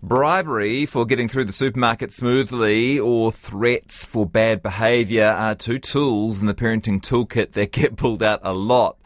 [0.00, 6.40] Bribery for getting through the supermarket smoothly or threats for bad behaviour are two tools
[6.40, 8.96] in the parenting toolkit that get pulled out a lot.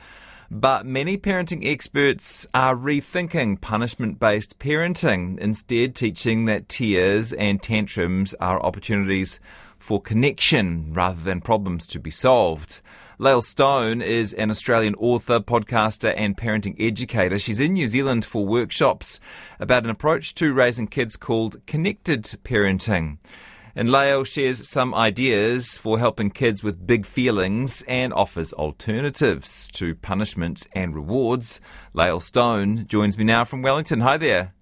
[0.51, 8.35] But many parenting experts are rethinking punishment based parenting, instead, teaching that tears and tantrums
[8.35, 9.41] are opportunities
[9.79, 12.81] for connection rather than problems to be solved.
[13.23, 17.39] Lael Stone is an Australian author, podcaster, and parenting educator.
[17.39, 19.21] She's in New Zealand for workshops
[19.61, 23.19] about an approach to raising kids called connected parenting.
[23.77, 29.95] And Lael shares some ideas for helping kids with big feelings and offers alternatives to
[29.95, 31.61] punishment and rewards.
[31.95, 34.01] Lael Stone joins me now from Wellington.
[34.01, 34.53] Hi there.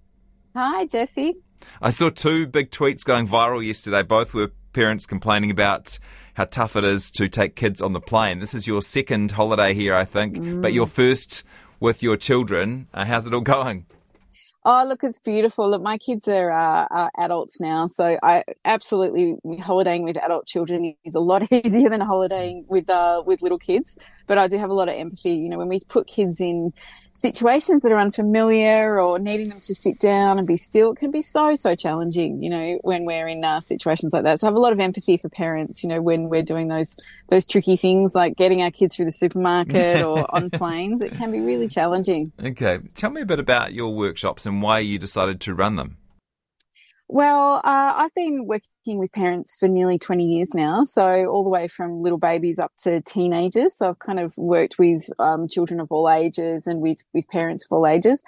[0.55, 1.35] Hi, Jesse.
[1.81, 4.03] I saw two big tweets going viral yesterday.
[4.03, 5.99] Both were parents complaining about
[6.35, 8.39] how tough it is to take kids on the plane.
[8.39, 10.63] This is your second holiday here, I think, mm.
[10.63, 11.45] but your first
[11.81, 12.87] with your children.
[12.93, 13.87] Uh, how's it all going?
[14.63, 15.71] Oh, look, it's beautiful.
[15.71, 20.95] Look, my kids are, uh, are, adults now, so I absolutely holidaying with adult children
[21.03, 23.97] is a lot easier than holidaying with uh, with little kids.
[24.31, 25.35] But I do have a lot of empathy.
[25.35, 26.73] You know, when we put kids in
[27.11, 31.11] situations that are unfamiliar or needing them to sit down and be still, it can
[31.11, 32.41] be so so challenging.
[32.41, 34.79] You know, when we're in uh, situations like that, so I have a lot of
[34.79, 35.83] empathy for parents.
[35.83, 36.97] You know, when we're doing those
[37.29, 41.33] those tricky things like getting our kids through the supermarket or on planes, it can
[41.33, 42.31] be really challenging.
[42.41, 45.97] Okay, tell me a bit about your workshops and why you decided to run them.
[47.13, 50.85] Well, uh, I've been working with parents for nearly 20 years now.
[50.85, 53.77] So, all the way from little babies up to teenagers.
[53.77, 57.65] So, I've kind of worked with um, children of all ages and with, with parents
[57.65, 58.23] of all ages.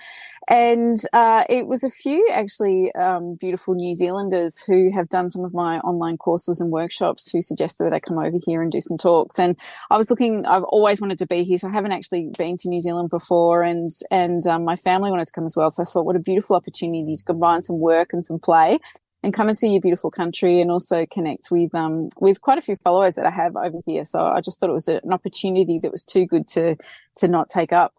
[0.48, 5.44] And uh, it was a few actually um, beautiful New Zealanders who have done some
[5.44, 8.80] of my online courses and workshops who suggested that I come over here and do
[8.80, 9.38] some talks.
[9.38, 9.56] And
[9.90, 11.58] I was looking, I've always wanted to be here.
[11.58, 15.26] So I haven't actually been to New Zealand before and, and um, my family wanted
[15.28, 15.70] to come as well.
[15.70, 18.80] So I thought what a beautiful opportunity to combine some work and some play
[19.22, 22.62] and come and see your beautiful country and also connect with um with quite a
[22.62, 24.04] few followers that I have over here.
[24.04, 26.76] So I just thought it was an opportunity that was too good to
[27.16, 27.94] to not take up.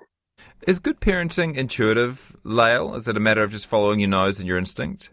[0.67, 2.95] Is good parenting intuitive, Lael?
[2.95, 5.09] Is it a matter of just following your nose and your instinct?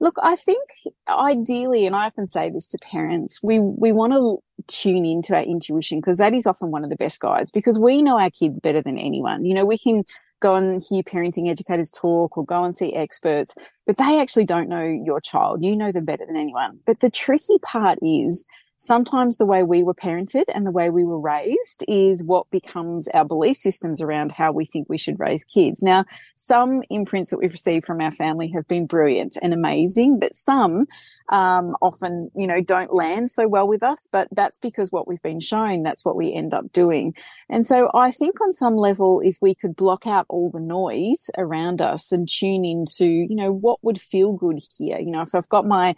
[0.00, 0.62] Look, I think
[1.08, 4.38] ideally, and I often say this to parents, we, we want to
[4.68, 8.00] tune into our intuition because that is often one of the best guides because we
[8.00, 9.44] know our kids better than anyone.
[9.44, 10.04] You know, we can
[10.40, 14.68] go and hear parenting educators talk or go and see experts, but they actually don't
[14.68, 15.64] know your child.
[15.64, 16.78] You know them better than anyone.
[16.86, 18.46] But the tricky part is
[18.78, 23.08] sometimes the way we were parented and the way we were raised is what becomes
[23.08, 25.82] our belief systems around how we think we should raise kids.
[25.82, 30.34] Now, some imprints that we've received from our family have been brilliant and amazing, but
[30.34, 30.86] some
[31.30, 34.08] um, often, you know, don't land so well with us.
[34.10, 37.14] But that's because what we've been shown, that's what we end up doing.
[37.48, 41.30] And so I think on some level, if we could block out all the noise
[41.36, 44.98] around us and tune into, you know, what would feel good here.
[44.98, 45.94] You know, if I've got my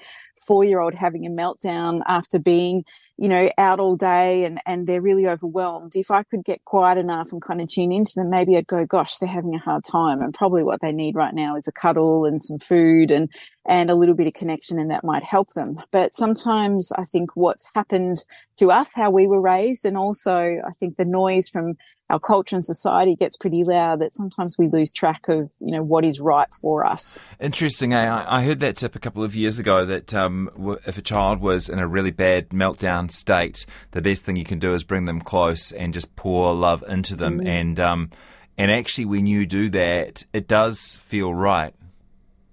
[0.46, 2.69] four year old having a meltdown after being,
[3.16, 6.98] you know, out all day and, and they're really overwhelmed, if I could get quiet
[6.98, 9.84] enough and kind of tune into them, maybe I'd go, gosh, they're having a hard
[9.84, 10.20] time.
[10.22, 13.30] And probably what they need right now is a cuddle and some food and,
[13.66, 15.76] and a little bit of connection and that might help them.
[15.90, 18.16] But sometimes I think what's happened
[18.58, 20.34] to us, how we were raised, and also
[20.66, 21.74] I think the noise from
[22.10, 25.82] our culture and society gets pretty loud that sometimes we lose track of, you know,
[25.82, 27.24] what is right for us.
[27.40, 27.94] Interesting.
[27.94, 31.68] I heard that tip a couple of years ago that um, if a child was
[31.68, 35.20] in a really bad meltdown state, the best thing you can do is bring them
[35.20, 37.40] close and just pour love into them.
[37.40, 37.48] Mm.
[37.48, 38.10] And, um,
[38.58, 41.74] and actually, when you do that, it does feel right.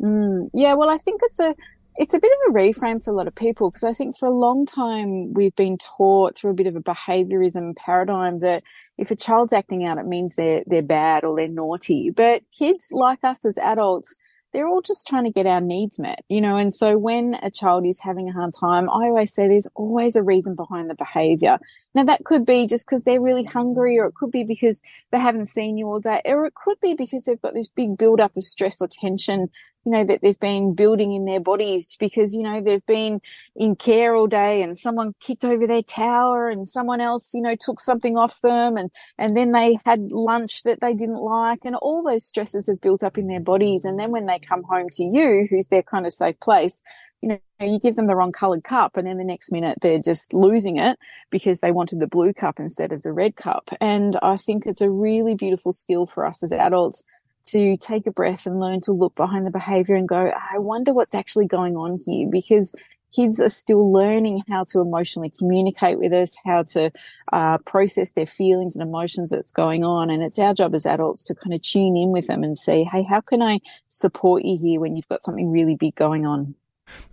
[0.01, 1.55] Mm, yeah, well, I think it's a
[1.97, 4.27] it's a bit of a reframe for a lot of people because I think for
[4.27, 8.61] a long time we've been taught through a bit of a behaviorism paradigm that
[8.99, 12.11] if a child's acting out, it means they're they're bad or they're naughty.
[12.11, 14.15] But kids like us as adults
[14.53, 16.55] they're all just trying to get our needs met, you know.
[16.55, 20.15] And so when a child is having a hard time, I always say there's always
[20.15, 21.59] a reason behind the behavior.
[21.93, 24.81] Now that could be just because they're really hungry, or it could be because
[25.11, 27.97] they haven't seen you all day, or it could be because they've got this big
[27.97, 29.49] build up of stress or tension
[29.87, 33.21] you know, that they've been building in their bodies because, you know, they've been
[33.55, 37.55] in care all day and someone kicked over their tower and someone else, you know,
[37.57, 41.77] took something off them and, and then they had lunch that they didn't like and
[41.77, 43.85] all those stresses have built up in their bodies.
[43.85, 46.83] And then when they come home to you, who's their kind of safe place,
[47.21, 49.99] you know, you give them the wrong colored cup and then the next minute they're
[49.99, 50.99] just losing it
[51.31, 53.69] because they wanted the blue cup instead of the red cup.
[53.79, 57.05] And I think it's a really beautiful skill for us as adults
[57.47, 60.93] to take a breath and learn to look behind the behavior and go, I wonder
[60.93, 62.73] what's actually going on here because
[63.15, 66.91] kids are still learning how to emotionally communicate with us, how to
[67.31, 70.09] uh, process their feelings and emotions that's going on.
[70.09, 72.83] And it's our job as adults to kind of tune in with them and say,
[72.83, 73.59] hey, how can I
[73.89, 76.55] support you here when you've got something really big going on?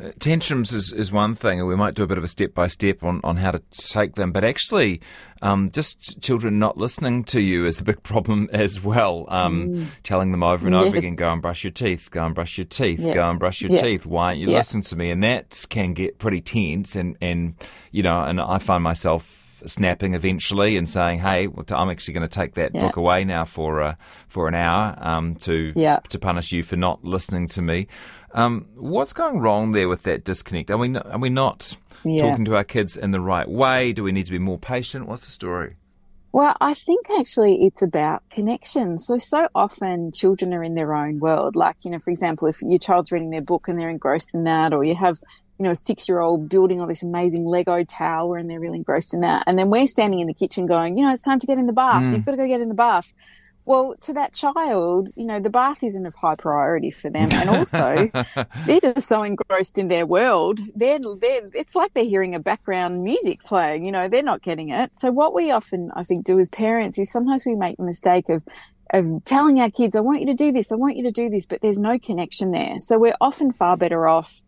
[0.03, 2.55] Uh, tantrums is, is one thing, and we might do a bit of a step
[2.55, 4.33] by step on on how to take them.
[4.33, 5.01] But actually,
[5.43, 9.27] um, just children not listening to you is a big problem as well.
[9.29, 9.87] Um, mm.
[10.03, 10.87] Telling them over and yes.
[10.87, 13.13] over again, go and brush your teeth, go and brush your teeth, yeah.
[13.13, 13.83] go and brush your yeah.
[13.83, 14.07] teeth.
[14.07, 14.59] Why aren't you yeah.
[14.59, 15.11] listening to me?
[15.11, 16.97] And that can get pretty tense.
[16.97, 17.55] And, and,
[17.91, 22.35] you know, and I find myself snapping eventually and saying, "Hey, I'm actually going to
[22.35, 22.81] take that yeah.
[22.81, 23.95] book away now for uh,
[24.29, 25.99] for an hour um, to yeah.
[26.09, 27.87] to punish you for not listening to me."
[28.33, 30.71] Um, what's going wrong there with that disconnect?
[30.71, 32.29] Are we are we not yeah.
[32.29, 33.93] talking to our kids in the right way?
[33.93, 35.07] Do we need to be more patient?
[35.07, 35.77] What's the story?
[36.35, 38.99] Well, I think actually it's about connection.
[38.99, 41.55] So, so often children are in their own world.
[41.55, 44.43] Like, you know, for example, if your child's reading their book and they're engrossed in
[44.43, 45.21] that, or you have,
[45.59, 48.79] you know, a six year old building all this amazing Lego tower and they're really
[48.79, 49.45] engrossed in that.
[49.47, 51.67] And then we're standing in the kitchen going, you know, it's time to get in
[51.67, 52.05] the bath.
[52.05, 52.13] Mm.
[52.13, 53.15] You've got to go get in the bath.
[53.67, 57.31] Well, to that child, you know, the bath isn't of high priority for them.
[57.33, 58.11] And also,
[58.67, 60.61] they're just so engrossed in their world.
[60.75, 64.69] They're, they're, it's like they're hearing a background music playing, you know, they're not getting
[64.69, 64.91] it.
[64.99, 68.29] So what we often, I think, do as parents is sometimes we make the mistake
[68.29, 68.45] of,
[68.93, 71.31] of telling our kids, I want you to do this, I want you to do
[71.31, 72.79] this, but there's no connection there.
[72.79, 74.43] So we're often far better off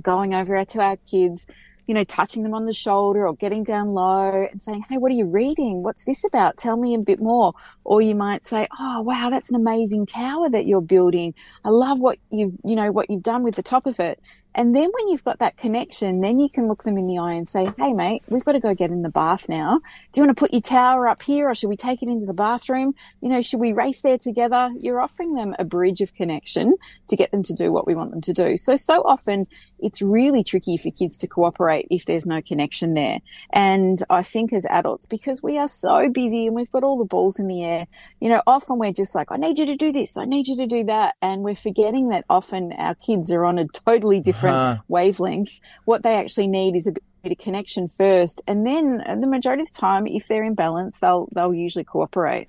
[0.00, 1.46] going over to our kids,
[1.86, 5.10] you know, touching them on the shoulder or getting down low and saying, Hey, what
[5.10, 5.82] are you reading?
[5.82, 6.56] What's this about?
[6.56, 7.52] Tell me a bit more.
[7.84, 11.34] Or you might say, Oh, wow, that's an amazing tower that you're building.
[11.64, 14.20] I love what you've, you know, what you've done with the top of it.
[14.54, 17.32] And then when you've got that connection, then you can look them in the eye
[17.32, 19.80] and say, Hey, mate, we've got to go get in the bath now.
[20.12, 22.26] Do you want to put your tower up here or should we take it into
[22.26, 22.94] the bathroom?
[23.20, 24.70] You know, should we race there together?
[24.78, 26.74] You're offering them a bridge of connection
[27.08, 28.56] to get them to do what we want them to do.
[28.56, 29.46] So, so often
[29.78, 33.18] it's really tricky for kids to cooperate if there's no connection there.
[33.52, 37.04] And I think as adults, because we are so busy and we've got all the
[37.04, 37.86] balls in the air,
[38.20, 40.18] you know, often we're just like, I need you to do this.
[40.18, 41.14] I need you to do that.
[41.22, 44.82] And we're forgetting that often our kids are on a totally different different uh-huh.
[44.88, 45.60] wavelength.
[45.84, 46.92] What they actually need is a
[47.22, 50.54] bit of connection first, and then uh, the majority of the time, if they're in
[50.54, 52.48] balance, they'll they'll usually cooperate.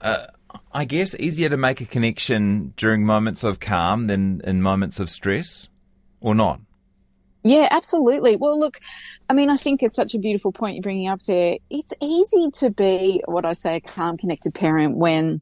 [0.00, 0.26] Uh,
[0.72, 5.10] I guess easier to make a connection during moments of calm than in moments of
[5.10, 5.68] stress,
[6.20, 6.60] or not.
[7.42, 8.34] Yeah, absolutely.
[8.34, 8.80] Well, look,
[9.28, 11.58] I mean, I think it's such a beautiful point you're bringing up there.
[11.70, 15.40] It's easy to be what I say a calm, connected parent when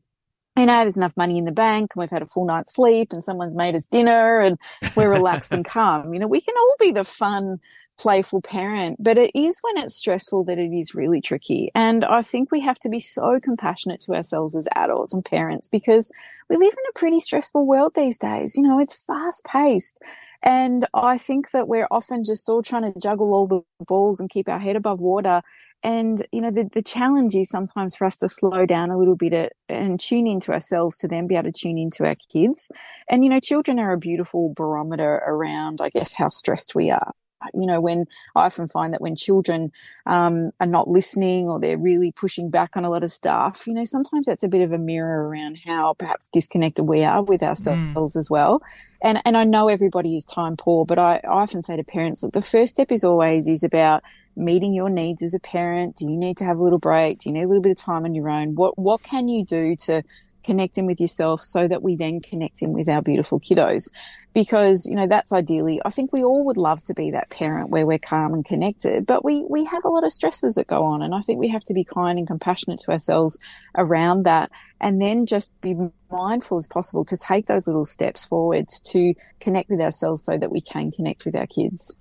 [0.56, 3.12] you know, there's enough money in the bank and we've had a full night's sleep
[3.12, 4.56] and someone's made us dinner and
[4.95, 6.15] we're relaxed and calm.
[6.15, 7.59] You know, we can all be the fun,
[7.99, 11.73] playful parent, but it is when it's stressful that it is really tricky.
[11.75, 15.69] And I think we have to be so compassionate to ourselves as adults and parents
[15.69, 16.12] because
[16.49, 18.55] we live in a pretty stressful world these days.
[18.57, 20.00] You know, it's fast paced.
[20.45, 24.31] And I think that we're often just all trying to juggle all the balls and
[24.31, 25.43] keep our head above water
[25.85, 29.17] and, you know, the, the challenge is sometimes for us to slow down a little
[29.17, 32.71] bit and tune into ourselves to then be able to tune into our kids.
[33.09, 37.13] And, you know, children are a beautiful barometer around, I guess, how stressed we are
[37.53, 39.73] you know, when I often find that when children
[40.07, 43.75] um, are not listening or they're really pushing back on a lot of stuff, you
[43.75, 47.43] know, sometimes that's a bit of a mirror around how perhaps disconnected we are with
[47.43, 48.17] ourselves mm.
[48.17, 48.63] as well.
[49.03, 52.23] And and I know everybody is time poor, but I, I often say to parents,
[52.23, 54.03] look, the first step is always is about
[54.37, 55.97] meeting your needs as a parent?
[55.97, 57.21] Do you need to have a little break?
[57.21, 58.55] Do you need a little bit of time on your own?
[58.55, 60.03] What what can you do to
[60.45, 63.91] connect in with yourself so that we then connect in with our beautiful kiddos?
[64.35, 67.71] Because, you know, that's ideally, I think we all would love to be that parent
[67.71, 70.85] where we're calm and connected, but we, we have a lot of stresses that go
[70.85, 71.03] on.
[71.03, 73.38] And I think we have to be kind and compassionate to ourselves
[73.76, 74.50] around that
[74.81, 75.75] and then just be
[76.11, 80.50] mindful as possible to take those little steps forward to connect with ourselves so that
[80.50, 81.99] we can connect with our kids.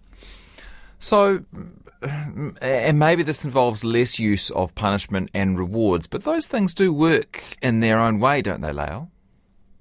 [1.00, 1.44] So,
[2.62, 7.44] and maybe this involves less use of punishment and rewards, but those things do work
[7.62, 9.10] in their own way, don't they, Lael?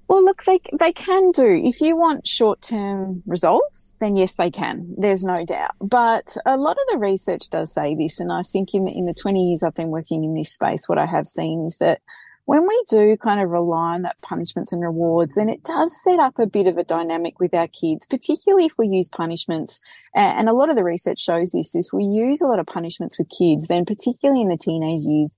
[0.09, 1.61] Well, look, they they can do.
[1.63, 4.93] If you want short term results, then yes, they can.
[4.97, 5.71] There's no doubt.
[5.79, 9.13] But a lot of the research does say this, and I think in in the
[9.13, 12.01] 20 years I've been working in this space, what I have seen is that
[12.45, 16.19] when we do kind of rely on that punishments and rewards, and it does set
[16.19, 19.81] up a bit of a dynamic with our kids, particularly if we use punishments.
[20.13, 23.17] And a lot of the research shows this if we use a lot of punishments
[23.17, 25.37] with kids, then particularly in the teenage years,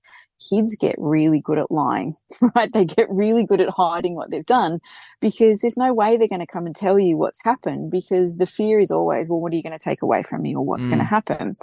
[0.50, 2.14] kids get really good at lying,
[2.54, 2.72] right?
[2.72, 4.80] They get really good at hiding what they've done
[5.20, 8.46] because there's no way they're going to come and tell you what's happened because the
[8.46, 10.86] fear is always, well, what are you going to take away from me or what's
[10.86, 10.90] mm.
[10.90, 11.54] going to happen?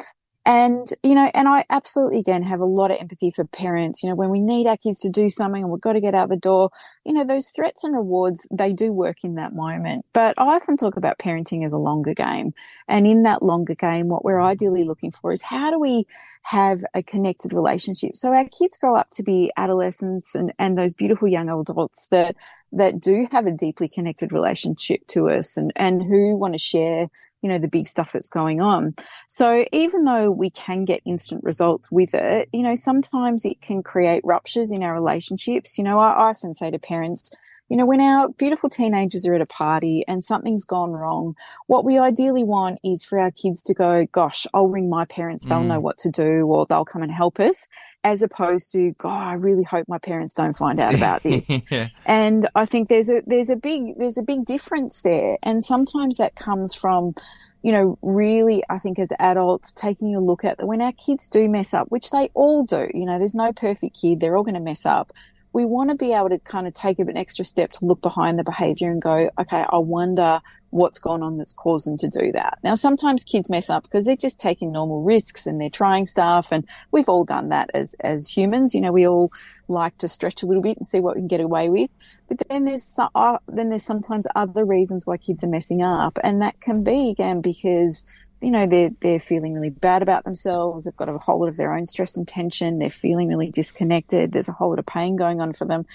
[0.45, 4.03] And, you know, and I absolutely again have a lot of empathy for parents.
[4.03, 6.15] You know, when we need our kids to do something and we've got to get
[6.15, 6.69] out the door,
[7.05, 10.05] you know, those threats and rewards, they do work in that moment.
[10.12, 12.53] But I often talk about parenting as a longer game.
[12.89, 16.05] And in that longer game, what we're ideally looking for is how do we
[16.43, 18.17] have a connected relationship?
[18.17, 22.35] So our kids grow up to be adolescents and, and those beautiful young adults that,
[22.73, 27.07] that do have a deeply connected relationship to us and, and who want to share
[27.43, 28.95] you know, the big stuff that's going on.
[29.27, 33.83] So even though we can get instant results with it, you know, sometimes it can
[33.83, 35.77] create ruptures in our relationships.
[35.77, 37.31] You know, I, often say to parents,
[37.70, 41.36] you know, when our beautiful teenagers are at a party and something's gone wrong,
[41.67, 45.46] what we ideally want is for our kids to go, gosh, I'll ring my parents.
[45.46, 45.67] They'll mm.
[45.67, 47.67] know what to do or they'll come and help us
[48.03, 51.50] as opposed to, God, I really hope my parents don't find out about this.
[51.72, 51.88] yeah.
[52.05, 55.38] And I think there's a, there's a big, there's a big difference there.
[55.41, 57.15] And sometimes that comes from,
[57.62, 61.48] you know, really, I think as adults, taking a look at when our kids do
[61.48, 64.20] mess up, which they all do, you know, there's no perfect kid.
[64.20, 65.13] They're all going to mess up
[65.53, 68.39] we want to be able to kind of take an extra step to look behind
[68.39, 70.41] the behavior and go, okay, I wonder
[70.73, 72.57] what's gone on that's caused them to do that.
[72.63, 76.51] Now, sometimes kids mess up because they're just taking normal risks and they're trying stuff.
[76.51, 78.73] And we've all done that as, as humans.
[78.73, 79.31] You know, we all
[79.67, 81.91] like to stretch a little bit and see what we can get away with.
[82.27, 86.17] But then there's, uh, then there's sometimes other reasons why kids are messing up.
[86.23, 90.83] And that can be again because you know, they're, they're feeling really bad about themselves.
[90.83, 92.77] They've got a whole lot of their own stress and tension.
[92.77, 94.33] They're feeling really disconnected.
[94.33, 95.85] There's a whole lot of pain going on for them.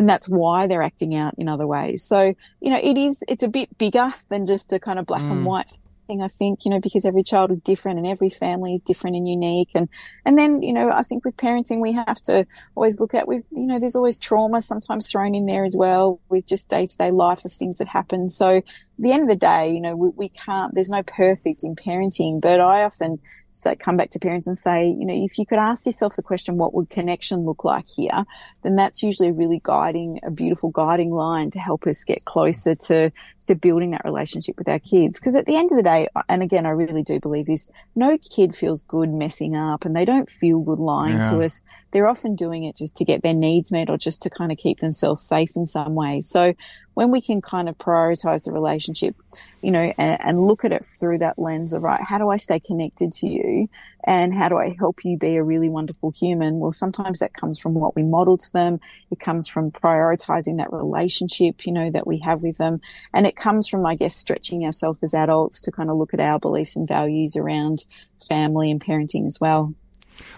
[0.00, 2.02] And that's why they're acting out in other ways.
[2.02, 5.20] So, you know, it is, it's a bit bigger than just a kind of black
[5.20, 5.30] mm.
[5.30, 5.70] and white
[6.06, 9.16] thing, I think, you know, because every child is different and every family is different
[9.16, 9.72] and unique.
[9.74, 9.90] And,
[10.24, 13.44] and then, you know, I think with parenting, we have to always look at with,
[13.50, 16.96] you know, there's always trauma sometimes thrown in there as well with just day to
[16.96, 18.30] day life of things that happen.
[18.30, 18.64] So at
[18.98, 22.40] the end of the day, you know, we, we can't, there's no perfect in parenting,
[22.40, 23.18] but I often,
[23.52, 26.22] say, come back to parents and say, you know, if you could ask yourself the
[26.22, 28.24] question, what would connection look like here?
[28.62, 32.74] Then that's usually a really guiding, a beautiful guiding line to help us get closer
[32.74, 33.10] to,
[33.46, 35.20] to building that relationship with our kids.
[35.20, 38.18] Because at the end of the day, and again, I really do believe this, no
[38.18, 41.30] kid feels good messing up and they don't feel good lying yeah.
[41.30, 41.62] to us.
[41.92, 44.58] They're often doing it just to get their needs met or just to kind of
[44.58, 46.20] keep themselves safe in some way.
[46.20, 46.54] So
[46.94, 49.16] when we can kind of prioritize the relationship,
[49.62, 52.36] you know, and, and look at it through that lens of, right, how do I
[52.36, 53.66] stay connected to you?
[54.04, 56.58] And how do I help you be a really wonderful human?
[56.58, 58.80] Well, sometimes that comes from what we model to them.
[59.10, 62.80] It comes from prioritizing that relationship, you know, that we have with them.
[63.12, 66.20] And it comes from, I guess, stretching ourselves as adults to kind of look at
[66.20, 67.84] our beliefs and values around
[68.28, 69.74] family and parenting as well.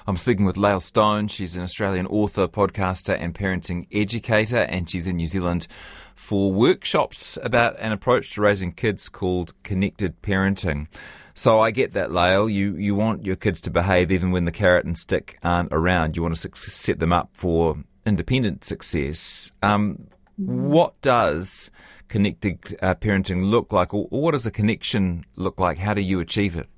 [0.06, 1.28] I'm speaking with Lael Stone.
[1.28, 5.66] She's an Australian author, podcaster, and parenting educator, and she's in New Zealand
[6.14, 10.86] for workshops about an approach to raising kids called connected parenting.
[11.34, 12.48] So I get that, Lael.
[12.48, 16.16] You you want your kids to behave even when the carrot and stick aren't around.
[16.16, 19.52] You want to set them up for independent success.
[19.62, 21.70] Um, what does
[22.08, 25.78] connected uh, parenting look like, or, or what does a connection look like?
[25.78, 26.68] How do you achieve it?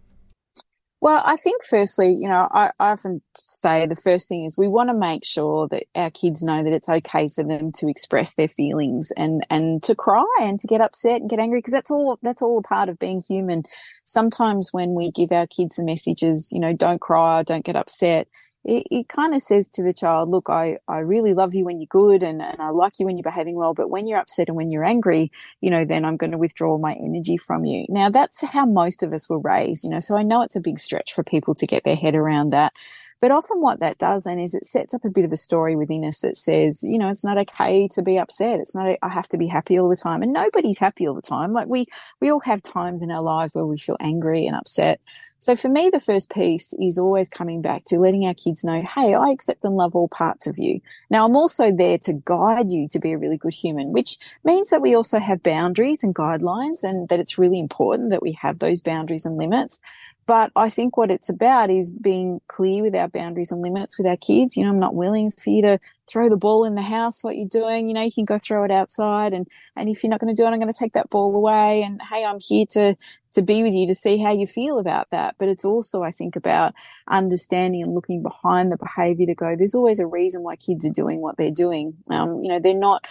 [1.05, 4.69] Well, I think firstly, you know, I, I, often say the first thing is we
[4.69, 8.37] want to make sure that our kids know that it's okay for them to express
[8.37, 11.91] their feelings and, and to cry and to get upset and get angry because that's
[11.91, 13.65] all, that's all a part of being human.
[14.07, 18.27] Sometimes when we give our kids the messages, you know, don't cry, don't get upset,
[18.64, 21.80] it, it kind of says to the child, look, I, I really love you when
[21.80, 24.49] you're good and, and I like you when you're behaving well, but when you're upset
[24.49, 25.30] and when you're angry,
[25.61, 27.85] you know, then I'm going to withdraw my energy from you.
[27.88, 30.61] Now that's how most of us were raised, you know, so I know it's a
[30.61, 32.73] big stretch for people to get their head around that.
[33.21, 35.76] But often what that does then is it sets up a bit of a story
[35.76, 38.61] within us that says, you know, it's not okay to be upset.
[38.61, 40.23] It's not, I have to be happy all the time.
[40.23, 41.52] And nobody's happy all the time.
[41.52, 41.87] Like we,
[42.21, 45.00] we all have times in our lives where we feel angry and upset.
[45.45, 48.81] So for me, the first piece is always coming back to letting our kids know,
[48.81, 50.81] Hey, I accept and love all parts of you.
[51.11, 54.71] Now I'm also there to guide you to be a really good human, which means
[54.71, 58.59] that we also have boundaries and guidelines and that it's really important that we have
[58.59, 59.83] those boundaries and limits.
[60.27, 64.07] But I think what it's about is being clear with our boundaries and limits with
[64.07, 64.57] our kids.
[64.57, 67.37] You know, I'm not willing for you to throw the ball in the house, what
[67.37, 67.89] you're doing.
[67.89, 69.35] You know, you can go throw it outside.
[69.35, 69.47] And,
[69.77, 71.83] and if you're not going to do it, I'm going to take that ball away.
[71.83, 72.97] And hey, I'm here to,
[73.35, 75.37] to be with you to see how you feel about that.
[75.38, 76.75] But it's also, I think, about
[77.09, 80.93] understanding and looking behind the behavior to go, there's always a reason why kids are
[80.93, 81.95] doing what they're doing.
[82.11, 83.07] Um, you know, they're not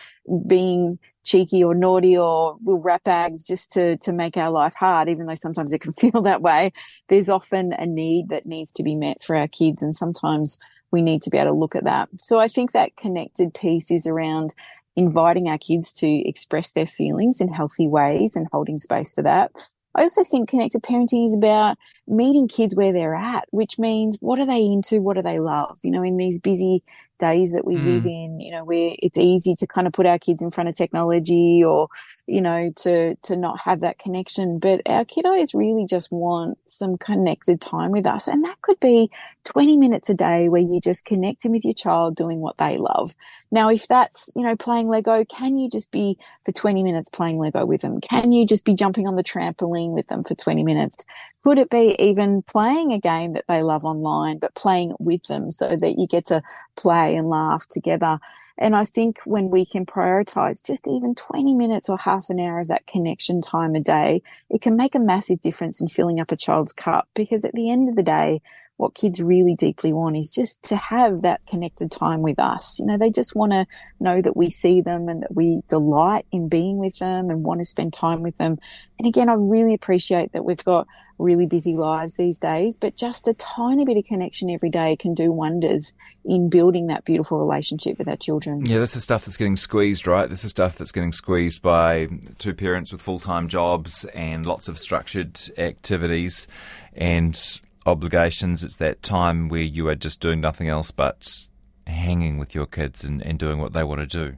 [0.48, 5.10] being cheeky or naughty or will rat bags just to, to make our life hard,
[5.10, 6.72] even though sometimes it can feel that way.
[7.10, 9.84] There's often a need that needs to be met for our kids.
[9.84, 10.58] And sometimes
[10.92, 12.10] we need to be able to look at that.
[12.22, 14.56] So I think that connected piece is around
[14.96, 19.52] inviting our kids to express their feelings in healthy ways and holding space for that.
[19.96, 24.40] I also think connected parenting is about meeting kids where they're at, which means what
[24.40, 25.02] are they into?
[25.02, 25.80] What do they love?
[25.84, 26.84] You know, in these busy
[27.20, 27.86] days that we mm.
[27.86, 30.70] live in, you know, where it's easy to kind of put our kids in front
[30.70, 31.88] of technology or,
[32.28, 34.60] you know, to, to not have that connection.
[34.60, 38.28] But our kiddos really just want some connected time with us.
[38.28, 39.10] And that could be
[39.46, 43.16] 20 minutes a day where you're just connecting with your child doing what they love.
[43.52, 47.38] Now, if that's, you know, playing Lego, can you just be for 20 minutes playing
[47.38, 48.00] Lego with them?
[48.02, 51.06] Can you just be jumping on the trampoline with them for 20 minutes?
[51.44, 55.52] Could it be even playing a game that they love online, but playing with them
[55.52, 56.42] so that you get to
[56.76, 58.20] play and laugh together?
[58.58, 62.60] And I think when we can prioritize just even 20 minutes or half an hour
[62.60, 66.32] of that connection time a day, it can make a massive difference in filling up
[66.32, 68.42] a child's cup because at the end of the day,
[68.84, 72.80] what kids really deeply want is just to have that connected time with us.
[72.80, 73.66] You know, they just want to
[74.02, 77.62] know that we see them and that we delight in being with them and want
[77.62, 78.60] to spend time with them.
[79.00, 80.86] And again, I really appreciate that we've got
[81.18, 85.14] really busy lives these days, but just a tiny bit of connection every day can
[85.14, 85.94] do wonders
[86.26, 88.66] in building that beautiful relationship with our children.
[88.66, 90.28] Yeah, this is stuff that's getting squeezed, right?
[90.28, 94.68] This is stuff that's getting squeezed by two parents with full time jobs and lots
[94.68, 96.48] of structured activities.
[96.96, 98.64] And obligations.
[98.64, 101.48] It's that time where you are just doing nothing else but
[101.88, 104.38] hanging with your kids and, and doing what they want to do.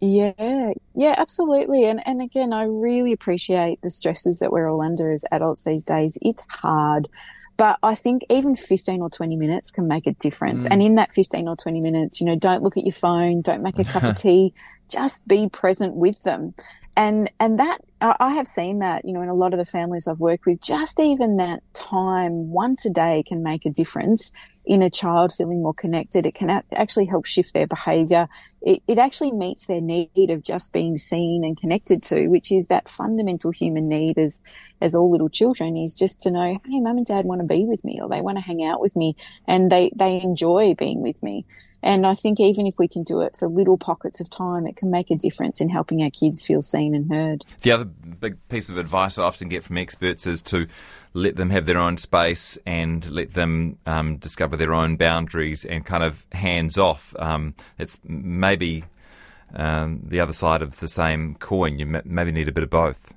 [0.00, 1.84] Yeah, yeah, absolutely.
[1.84, 5.84] And and again, I really appreciate the stresses that we're all under as adults these
[5.84, 6.18] days.
[6.20, 7.08] It's hard.
[7.56, 10.64] But I think even 15 or 20 minutes can make a difference.
[10.64, 10.68] Mm.
[10.72, 13.62] And in that 15 or 20 minutes, you know, don't look at your phone, don't
[13.62, 14.54] make a cup of tea,
[14.88, 16.54] just be present with them
[16.96, 20.06] and and that I have seen that you know in a lot of the families
[20.08, 24.32] I've worked with just even that time once a day can make a difference
[24.64, 28.28] in a child feeling more connected it can actually help shift their behavior
[28.60, 32.68] it, it actually meets their need of just being seen and connected to which is
[32.68, 34.42] that fundamental human need as
[34.80, 37.64] as all little children is just to know hey mum and dad want to be
[37.66, 39.16] with me or they want to hang out with me
[39.46, 41.44] and they they enjoy being with me
[41.82, 44.76] and I think even if we can do it for little pockets of time, it
[44.76, 47.44] can make a difference in helping our kids feel seen and heard.
[47.62, 50.68] The other big piece of advice I often get from experts is to
[51.14, 55.84] let them have their own space and let them um, discover their own boundaries and
[55.84, 57.14] kind of hands off.
[57.18, 58.84] Um, it's maybe
[59.54, 61.78] um, the other side of the same coin.
[61.78, 63.12] You maybe need a bit of both.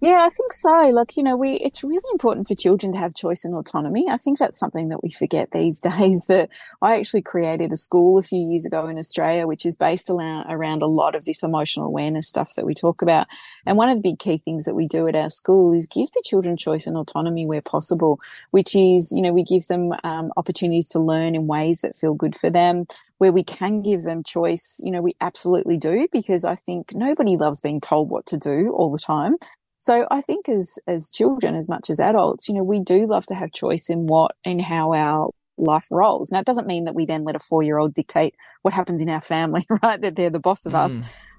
[0.00, 0.70] Yeah, I think so.
[0.90, 4.06] Like, you know, we, it's really important for children to have choice and autonomy.
[4.08, 8.16] I think that's something that we forget these days that I actually created a school
[8.16, 11.86] a few years ago in Australia, which is based around, a lot of this emotional
[11.86, 13.26] awareness stuff that we talk about.
[13.66, 16.12] And one of the big key things that we do at our school is give
[16.12, 18.20] the children choice and autonomy where possible,
[18.52, 22.14] which is, you know, we give them um, opportunities to learn in ways that feel
[22.14, 22.86] good for them
[23.18, 27.36] where we can give them choice, you know, we absolutely do because I think nobody
[27.36, 29.34] loves being told what to do all the time.
[29.78, 33.26] So I think as as children, as much as adults, you know, we do love
[33.26, 36.30] to have choice in what and how our life rolls.
[36.32, 39.02] Now, it doesn't mean that we then let a four year old dictate what happens
[39.02, 40.00] in our family, right?
[40.00, 40.78] That they're the boss of mm.
[40.78, 40.98] us.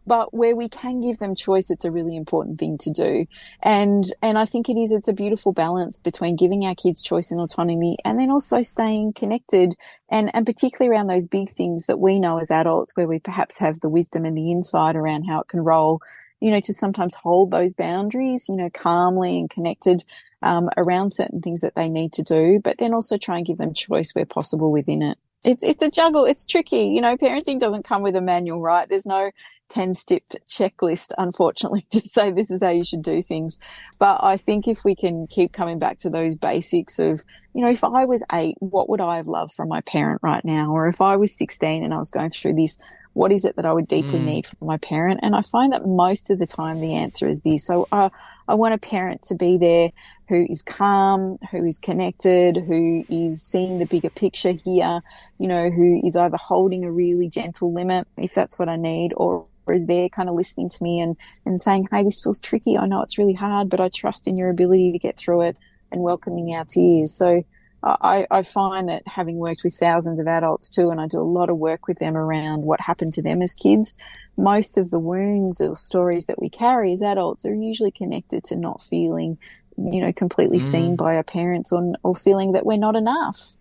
[0.10, 3.28] But where we can give them choice, it's a really important thing to do.
[3.62, 7.30] And, and I think it is, it's a beautiful balance between giving our kids choice
[7.30, 9.76] and autonomy and then also staying connected
[10.10, 13.60] and, and particularly around those big things that we know as adults where we perhaps
[13.60, 16.02] have the wisdom and the insight around how it can roll
[16.40, 20.04] you know, to sometimes hold those boundaries, you know, calmly and connected
[20.42, 23.58] um, around certain things that they need to do, but then also try and give
[23.58, 25.18] them choice where possible within it.
[25.46, 26.26] It's it's a juggle.
[26.26, 26.88] It's tricky.
[26.88, 28.90] You know, parenting doesn't come with a manual, right?
[28.90, 29.32] There's no
[29.70, 33.58] 10 step checklist, unfortunately, to say this is how you should do things.
[34.00, 37.24] But I think if we can keep coming back to those basics of,
[37.54, 40.44] you know, if I was eight, what would I have loved from my parent right
[40.44, 40.72] now?
[40.72, 42.78] Or if I was 16 and I was going through this
[43.14, 44.26] what is it that I would deeply mm.
[44.26, 45.20] need from my parent?
[45.24, 47.66] And I find that most of the time the answer is this.
[47.66, 48.10] So uh,
[48.48, 49.92] I want a parent to be there
[50.28, 55.02] who is calm, who is connected, who is seeing the bigger picture here,
[55.40, 59.12] you know, who is either holding a really gentle limit if that's what I need
[59.18, 62.78] or is there kind of listening to me and, and saying, Hey, this feels tricky.
[62.78, 65.58] I know it's really hard, but I trust in your ability to get through it
[65.92, 67.14] and welcoming our tears.
[67.14, 67.44] So
[67.82, 71.24] I, I, find that having worked with thousands of adults too, and I do a
[71.24, 73.98] lot of work with them around what happened to them as kids,
[74.36, 78.58] most of the wounds or stories that we carry as adults are usually connected to
[78.58, 79.38] not feeling,
[79.78, 80.62] you know, completely mm.
[80.62, 83.60] seen by our parents or, or feeling that we're not enough.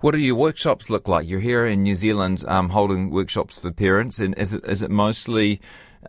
[0.00, 1.28] What do your workshops look like?
[1.28, 4.90] You're here in New Zealand um, holding workshops for parents, and is it is it
[4.90, 5.60] mostly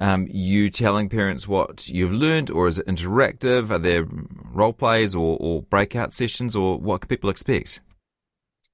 [0.01, 3.69] um, you telling parents what you've learned, or is it interactive?
[3.69, 4.05] Are there
[4.51, 7.81] role plays or, or breakout sessions, or what can people expect?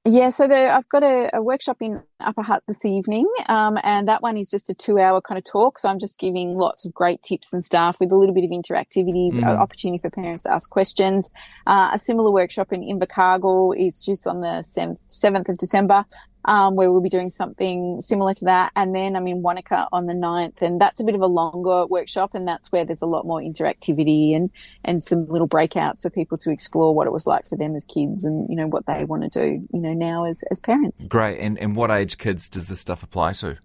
[0.05, 4.05] Yeah, so the, I've got a, a, workshop in Upper Hutt this evening, um, and
[4.09, 5.79] that one is just a two-hour kind of talk.
[5.79, 8.49] So I'm just giving lots of great tips and stuff with a little bit of
[8.49, 9.43] interactivity, mm.
[9.45, 11.31] uh, opportunity for parents to ask questions.
[11.67, 14.62] Uh, a similar workshop in Invercargill is just on the
[15.07, 16.03] seventh of December,
[16.45, 18.71] um, where we'll be doing something similar to that.
[18.75, 21.86] And then I'm in Wanaka on the 9th, and that's a bit of a longer
[21.86, 24.49] workshop, and that's where there's a lot more interactivity and
[24.84, 27.86] and some little breakouts for people to explore what it was like for them as
[27.86, 31.08] kids, and you know what they want to do, you know, now as as parents.
[31.10, 31.39] Great.
[31.39, 33.58] And and what age kids does this stuff apply to?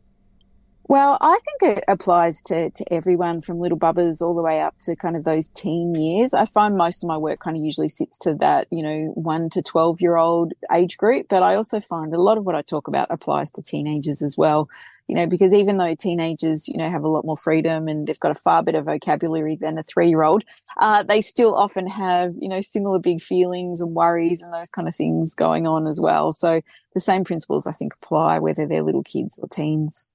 [0.88, 4.78] Well, I think it applies to, to everyone from little bubbers all the way up
[4.84, 6.32] to kind of those teen years.
[6.32, 9.50] I find most of my work kind of usually sits to that, you know, one
[9.50, 11.26] to 12 year old age group.
[11.28, 14.38] But I also find a lot of what I talk about applies to teenagers as
[14.38, 14.70] well,
[15.08, 18.18] you know, because even though teenagers, you know, have a lot more freedom and they've
[18.18, 20.42] got a far better vocabulary than a three year old,
[20.80, 24.88] uh, they still often have, you know, similar big feelings and worries and those kind
[24.88, 26.32] of things going on as well.
[26.32, 26.62] So
[26.94, 30.10] the same principles I think apply whether they're little kids or teens.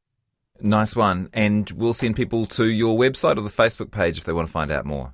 [0.64, 1.30] Nice one.
[1.34, 4.52] And we'll send people to your website or the Facebook page if they want to
[4.52, 5.14] find out more.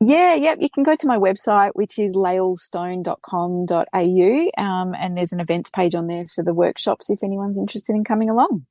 [0.00, 0.58] Yeah, yep.
[0.60, 5.96] You can go to my website, which is laelstone.com.au, um, and there's an events page
[5.96, 8.64] on there for the workshops if anyone's interested in coming along.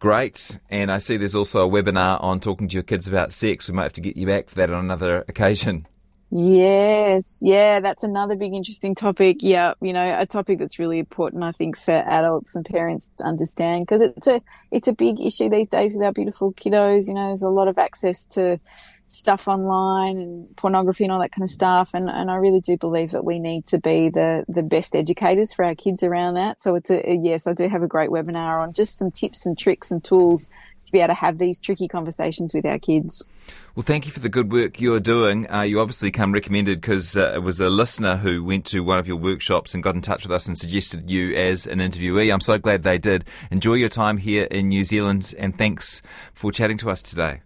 [0.00, 0.60] Great.
[0.68, 3.70] And I see there's also a webinar on talking to your kids about sex.
[3.70, 5.86] We might have to get you back for that on another occasion.
[6.32, 7.40] Yes.
[7.42, 7.80] Yeah.
[7.80, 9.38] That's another big interesting topic.
[9.40, 9.74] Yeah.
[9.80, 13.86] You know, a topic that's really important, I think, for adults and parents to understand
[13.86, 14.40] because it's a,
[14.70, 17.08] it's a big issue these days with our beautiful kiddos.
[17.08, 18.60] You know, there's a lot of access to
[19.08, 21.94] stuff online and pornography and all that kind of stuff.
[21.94, 25.52] And, and I really do believe that we need to be the, the best educators
[25.52, 26.62] for our kids around that.
[26.62, 29.46] So it's a, a yes, I do have a great webinar on just some tips
[29.46, 30.48] and tricks and tools
[30.84, 33.28] to be able to have these tricky conversations with our kids.
[33.74, 35.50] Well, thank you for the good work you're doing.
[35.50, 38.98] Uh, you obviously come recommended because uh, it was a listener who went to one
[38.98, 42.32] of your workshops and got in touch with us and suggested you as an interviewee.
[42.32, 43.24] I'm so glad they did.
[43.50, 47.40] Enjoy your time here in New Zealand and thanks for chatting to us today.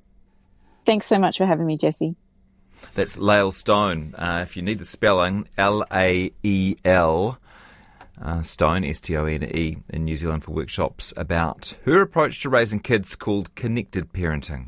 [0.86, 2.16] Thanks so much for having me, Jesse.
[2.94, 4.14] That's Lael Stone.
[4.16, 7.38] Uh, if you need the spelling, L A E L.
[8.20, 12.40] Uh, Stone, S T O N E, in New Zealand for workshops about her approach
[12.42, 14.62] to raising kids called connected parenting.